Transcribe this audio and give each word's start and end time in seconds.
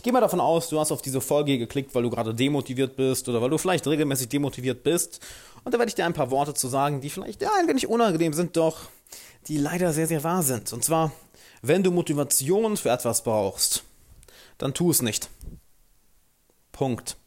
Ich 0.00 0.04
gehe 0.04 0.14
mal 0.14 0.20
davon 0.22 0.40
aus, 0.40 0.70
du 0.70 0.80
hast 0.80 0.92
auf 0.92 1.02
diese 1.02 1.20
Folge 1.20 1.58
geklickt, 1.58 1.94
weil 1.94 2.04
du 2.04 2.08
gerade 2.08 2.34
demotiviert 2.34 2.96
bist 2.96 3.28
oder 3.28 3.42
weil 3.42 3.50
du 3.50 3.58
vielleicht 3.58 3.86
regelmäßig 3.86 4.30
demotiviert 4.30 4.82
bist. 4.82 5.20
Und 5.62 5.74
da 5.74 5.78
werde 5.78 5.90
ich 5.90 5.94
dir 5.94 6.06
ein 6.06 6.14
paar 6.14 6.30
Worte 6.30 6.54
zu 6.54 6.68
sagen, 6.68 7.02
die 7.02 7.10
vielleicht 7.10 7.42
ja, 7.42 7.50
ein 7.58 7.68
wenig 7.68 7.86
unangenehm 7.86 8.32
sind, 8.32 8.56
doch 8.56 8.88
die 9.46 9.58
leider 9.58 9.92
sehr, 9.92 10.06
sehr 10.06 10.24
wahr 10.24 10.42
sind. 10.42 10.72
Und 10.72 10.82
zwar, 10.82 11.12
wenn 11.60 11.82
du 11.82 11.90
Motivation 11.90 12.78
für 12.78 12.88
etwas 12.88 13.22
brauchst, 13.22 13.84
dann 14.56 14.72
tu 14.72 14.90
es 14.90 15.02
nicht. 15.02 15.28
Punkt. 16.72 17.18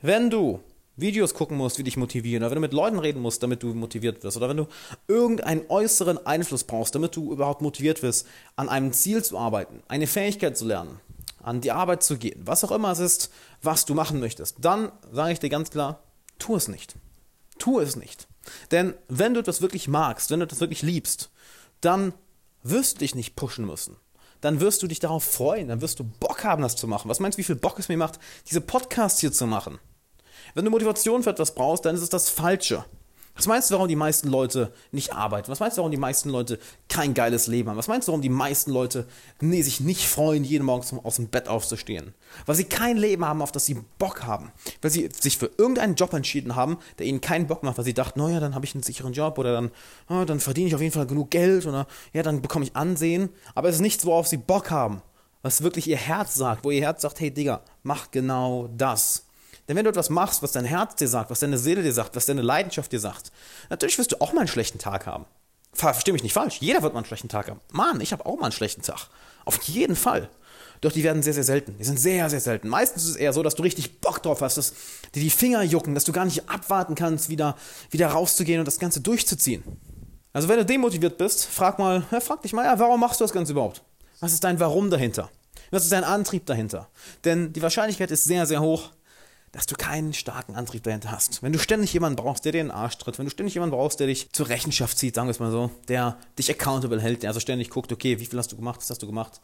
Wenn 0.00 0.30
du 0.30 0.60
Videos 0.96 1.34
gucken 1.34 1.58
musst, 1.58 1.76
die 1.76 1.82
dich 1.82 1.98
motivieren, 1.98 2.42
oder 2.42 2.52
wenn 2.52 2.56
du 2.56 2.62
mit 2.62 2.72
Leuten 2.72 3.00
reden 3.00 3.20
musst, 3.20 3.42
damit 3.42 3.62
du 3.62 3.74
motiviert 3.74 4.24
wirst, 4.24 4.38
oder 4.38 4.48
wenn 4.48 4.56
du 4.56 4.66
irgendeinen 5.08 5.68
äußeren 5.68 6.24
Einfluss 6.24 6.64
brauchst, 6.64 6.94
damit 6.94 7.14
du 7.16 7.32
überhaupt 7.32 7.60
motiviert 7.60 8.02
wirst, 8.02 8.26
an 8.56 8.70
einem 8.70 8.94
Ziel 8.94 9.22
zu 9.22 9.36
arbeiten, 9.36 9.82
eine 9.88 10.06
Fähigkeit 10.06 10.56
zu 10.56 10.64
lernen, 10.64 10.98
an 11.42 11.60
die 11.60 11.72
Arbeit 11.72 12.02
zu 12.02 12.16
gehen, 12.16 12.40
was 12.44 12.64
auch 12.64 12.70
immer 12.70 12.92
es 12.92 12.98
ist, 12.98 13.30
was 13.60 13.84
du 13.84 13.94
machen 13.94 14.20
möchtest, 14.20 14.56
dann 14.60 14.92
sage 15.10 15.32
ich 15.32 15.40
dir 15.40 15.50
ganz 15.50 15.70
klar, 15.70 16.02
tu 16.38 16.56
es 16.56 16.68
nicht. 16.68 16.94
Tu 17.58 17.80
es 17.80 17.96
nicht. 17.96 18.28
Denn 18.70 18.94
wenn 19.08 19.34
du 19.34 19.40
etwas 19.40 19.62
wirklich 19.62 19.88
magst, 19.88 20.30
wenn 20.30 20.40
du 20.40 20.44
etwas 20.44 20.60
wirklich 20.60 20.82
liebst, 20.82 21.30
dann 21.80 22.14
wirst 22.62 22.96
du 22.96 22.98
dich 23.00 23.14
nicht 23.14 23.36
pushen 23.36 23.66
müssen. 23.66 23.96
Dann 24.40 24.60
wirst 24.60 24.82
du 24.82 24.88
dich 24.88 24.98
darauf 24.98 25.22
freuen, 25.22 25.68
dann 25.68 25.80
wirst 25.80 26.00
du 26.00 26.04
Bock 26.04 26.42
haben, 26.42 26.62
das 26.62 26.74
zu 26.74 26.88
machen. 26.88 27.08
Was 27.08 27.20
meinst 27.20 27.36
du, 27.36 27.40
wie 27.40 27.44
viel 27.44 27.56
Bock 27.56 27.78
es 27.78 27.88
mir 27.88 27.96
macht, 27.96 28.18
diese 28.48 28.60
Podcasts 28.60 29.20
hier 29.20 29.32
zu 29.32 29.46
machen? 29.46 29.78
Wenn 30.54 30.64
du 30.64 30.70
Motivation 30.70 31.22
für 31.22 31.30
etwas 31.30 31.54
brauchst, 31.54 31.84
dann 31.84 31.94
ist 31.94 32.02
es 32.02 32.08
das 32.08 32.28
Falsche. 32.28 32.84
Was 33.34 33.46
meinst 33.46 33.70
du, 33.70 33.74
warum 33.74 33.88
die 33.88 33.96
meisten 33.96 34.28
Leute 34.28 34.72
nicht 34.90 35.14
arbeiten? 35.14 35.50
Was 35.50 35.60
meinst 35.60 35.76
du, 35.76 35.80
warum 35.80 35.90
die 35.90 35.96
meisten 35.96 36.28
Leute 36.28 36.58
kein 36.88 37.14
geiles 37.14 37.46
Leben 37.46 37.70
haben? 37.70 37.78
Was 37.78 37.88
meinst 37.88 38.06
du, 38.06 38.12
warum 38.12 38.20
die 38.20 38.28
meisten 38.28 38.70
Leute 38.70 39.06
nee, 39.40 39.62
sich 39.62 39.80
nicht 39.80 40.06
freuen, 40.06 40.44
jeden 40.44 40.64
Morgen 40.64 40.82
zum, 40.82 41.02
aus 41.04 41.16
dem 41.16 41.28
Bett 41.28 41.48
aufzustehen? 41.48 42.12
Weil 42.44 42.56
sie 42.56 42.64
kein 42.64 42.98
Leben 42.98 43.24
haben, 43.24 43.40
auf 43.40 43.50
das 43.50 43.64
sie 43.64 43.82
Bock 43.98 44.24
haben. 44.24 44.52
Weil 44.82 44.90
sie 44.90 45.08
sich 45.18 45.38
für 45.38 45.50
irgendeinen 45.56 45.94
Job 45.94 46.12
entschieden 46.12 46.56
haben, 46.56 46.76
der 46.98 47.06
ihnen 47.06 47.22
keinen 47.22 47.46
Bock 47.46 47.62
macht, 47.62 47.78
weil 47.78 47.86
sie 47.86 47.94
dachten, 47.94 48.20
naja, 48.20 48.38
dann 48.38 48.54
habe 48.54 48.66
ich 48.66 48.74
einen 48.74 48.82
sicheren 48.82 49.14
Job 49.14 49.38
oder 49.38 49.52
dann, 49.52 49.70
oh, 50.10 50.24
dann 50.24 50.40
verdiene 50.40 50.68
ich 50.68 50.74
auf 50.74 50.82
jeden 50.82 50.92
Fall 50.92 51.06
genug 51.06 51.30
Geld 51.30 51.64
oder 51.66 51.86
ja, 52.12 52.22
dann 52.22 52.42
bekomme 52.42 52.66
ich 52.66 52.76
Ansehen. 52.76 53.30
Aber 53.54 53.70
es 53.70 53.76
ist 53.76 53.80
nichts, 53.80 54.04
worauf 54.04 54.28
sie 54.28 54.36
Bock 54.36 54.70
haben. 54.70 55.00
Was 55.40 55.62
wirklich 55.62 55.88
ihr 55.88 55.96
Herz 55.96 56.34
sagt, 56.34 56.64
wo 56.64 56.70
ihr 56.70 56.82
Herz 56.82 57.02
sagt, 57.02 57.18
hey 57.18 57.30
Digga, 57.30 57.62
mach 57.82 58.10
genau 58.10 58.68
das. 58.76 59.26
Denn 59.72 59.78
wenn 59.78 59.84
du 59.84 59.90
etwas 59.90 60.10
machst, 60.10 60.42
was 60.42 60.52
dein 60.52 60.66
Herz 60.66 60.96
dir 60.96 61.08
sagt, 61.08 61.30
was 61.30 61.40
deine 61.40 61.56
Seele 61.56 61.82
dir 61.82 61.94
sagt, 61.94 62.14
was 62.14 62.26
deine 62.26 62.42
Leidenschaft 62.42 62.92
dir 62.92 63.00
sagt, 63.00 63.32
natürlich 63.70 63.96
wirst 63.96 64.12
du 64.12 64.20
auch 64.20 64.34
mal 64.34 64.40
einen 64.40 64.48
schlechten 64.48 64.78
Tag 64.78 65.06
haben. 65.06 65.24
Versteh 65.72 66.12
mich 66.12 66.22
nicht 66.22 66.34
falsch, 66.34 66.58
jeder 66.60 66.82
wird 66.82 66.92
mal 66.92 66.98
einen 66.98 67.06
schlechten 67.06 67.30
Tag 67.30 67.48
haben. 67.48 67.58
Mann, 67.70 68.02
ich 68.02 68.12
habe 68.12 68.26
auch 68.26 68.36
mal 68.36 68.42
einen 68.42 68.52
schlechten 68.52 68.82
Tag. 68.82 69.08
Auf 69.46 69.62
jeden 69.62 69.96
Fall. 69.96 70.28
Doch 70.82 70.92
die 70.92 71.02
werden 71.02 71.22
sehr, 71.22 71.32
sehr 71.32 71.44
selten. 71.44 71.74
Die 71.78 71.84
sind 71.84 71.98
sehr, 71.98 72.28
sehr 72.28 72.42
selten. 72.42 72.68
Meistens 72.68 73.04
ist 73.04 73.10
es 73.12 73.16
eher 73.16 73.32
so, 73.32 73.42
dass 73.42 73.54
du 73.54 73.62
richtig 73.62 74.02
Bock 74.02 74.22
drauf 74.22 74.42
hast, 74.42 74.58
dass 74.58 74.74
dir 75.14 75.22
die 75.22 75.30
Finger 75.30 75.62
jucken, 75.62 75.94
dass 75.94 76.04
du 76.04 76.12
gar 76.12 76.26
nicht 76.26 76.50
abwarten 76.50 76.94
kannst, 76.94 77.30
wieder, 77.30 77.56
wieder 77.88 78.08
rauszugehen 78.08 78.58
und 78.58 78.66
das 78.66 78.78
Ganze 78.78 79.00
durchzuziehen. 79.00 79.62
Also 80.34 80.48
wenn 80.48 80.58
du 80.58 80.66
demotiviert 80.66 81.16
bist, 81.16 81.46
frag 81.46 81.78
mal, 81.78 82.04
ja, 82.10 82.20
frag 82.20 82.42
dich 82.42 82.52
mal, 82.52 82.66
ja, 82.66 82.78
warum 82.78 83.00
machst 83.00 83.20
du 83.20 83.24
das 83.24 83.32
Ganze 83.32 83.52
überhaupt? 83.52 83.80
Was 84.20 84.34
ist 84.34 84.44
dein 84.44 84.60
Warum 84.60 84.90
dahinter? 84.90 85.30
Was 85.70 85.84
ist 85.84 85.92
dein 85.92 86.04
Antrieb 86.04 86.44
dahinter? 86.44 86.90
Denn 87.24 87.54
die 87.54 87.62
Wahrscheinlichkeit 87.62 88.10
ist 88.10 88.24
sehr, 88.24 88.44
sehr 88.44 88.60
hoch, 88.60 88.90
dass 89.52 89.66
du 89.66 89.74
keinen 89.74 90.14
starken 90.14 90.54
Antrieb 90.54 90.82
dahinter 90.82 91.12
hast. 91.12 91.42
Wenn 91.42 91.52
du 91.52 91.58
ständig 91.58 91.92
jemanden 91.92 92.16
brauchst, 92.16 92.44
der 92.44 92.52
dir 92.52 92.62
in 92.62 92.68
den 92.68 92.74
Arsch 92.76 92.96
tritt, 92.96 93.18
wenn 93.18 93.26
du 93.26 93.30
ständig 93.30 93.54
jemanden 93.54 93.76
brauchst, 93.76 94.00
der 94.00 94.06
dich 94.06 94.32
zur 94.32 94.48
Rechenschaft 94.48 94.96
zieht, 94.96 95.14
sagen 95.14 95.28
wir 95.28 95.32
es 95.32 95.40
mal 95.40 95.50
so, 95.50 95.70
der 95.88 96.18
dich 96.38 96.50
accountable 96.50 97.00
hält, 97.00 97.22
der 97.22 97.30
also 97.30 97.40
ständig 97.40 97.68
guckt, 97.68 97.92
okay, 97.92 98.18
wie 98.18 98.26
viel 98.26 98.38
hast 98.38 98.50
du 98.50 98.56
gemacht, 98.56 98.80
was 98.80 98.88
hast 98.88 99.02
du 99.02 99.06
gemacht. 99.06 99.40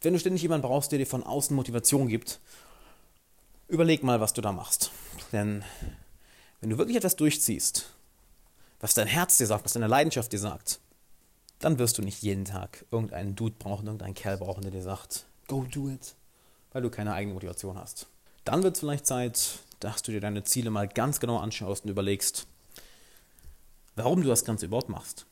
Wenn 0.00 0.14
du 0.14 0.18
ständig 0.18 0.40
jemanden 0.40 0.66
brauchst, 0.66 0.92
der 0.92 0.98
dir 0.98 1.06
von 1.06 1.22
außen 1.22 1.54
Motivation 1.54 2.08
gibt, 2.08 2.40
überleg 3.68 4.02
mal, 4.02 4.18
was 4.20 4.32
du 4.32 4.40
da 4.40 4.50
machst. 4.50 4.90
Denn 5.30 5.62
wenn 6.60 6.70
du 6.70 6.78
wirklich 6.78 6.96
etwas 6.96 7.16
durchziehst, 7.16 7.90
was 8.80 8.94
dein 8.94 9.08
Herz 9.08 9.36
dir 9.36 9.46
sagt, 9.46 9.66
was 9.66 9.74
deine 9.74 9.88
Leidenschaft 9.88 10.32
dir 10.32 10.38
sagt, 10.38 10.80
dann 11.58 11.78
wirst 11.78 11.98
du 11.98 12.02
nicht 12.02 12.22
jeden 12.22 12.46
Tag 12.46 12.86
irgendeinen 12.90 13.36
Dude 13.36 13.56
brauchen, 13.58 13.86
irgendeinen 13.86 14.14
Kerl 14.14 14.38
brauchen, 14.38 14.62
der 14.62 14.70
dir 14.70 14.82
sagt, 14.82 15.26
go 15.48 15.66
do 15.70 15.90
it, 15.90 16.14
weil 16.72 16.80
du 16.80 16.88
keine 16.88 17.12
eigene 17.12 17.34
Motivation 17.34 17.78
hast. 17.78 18.06
Dann 18.44 18.62
wird 18.62 18.74
es 18.74 18.80
vielleicht 18.80 19.06
Zeit, 19.06 19.60
dass 19.80 20.02
du 20.02 20.12
dir 20.12 20.20
deine 20.20 20.44
Ziele 20.44 20.70
mal 20.70 20.88
ganz 20.88 21.20
genau 21.20 21.38
anschaust 21.38 21.84
und 21.84 21.90
überlegst, 21.90 22.46
warum 23.96 24.22
du 24.22 24.28
das 24.28 24.44
Ganze 24.44 24.66
überhaupt 24.66 24.88
machst. 24.88 25.26